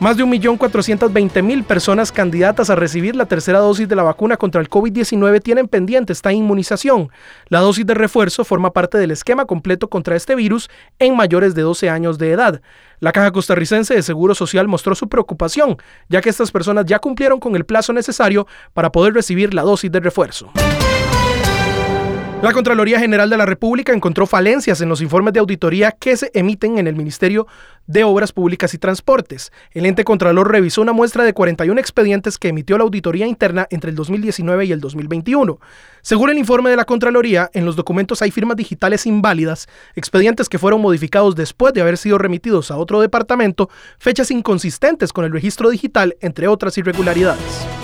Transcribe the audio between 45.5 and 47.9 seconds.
digital, entre otras irregularidades.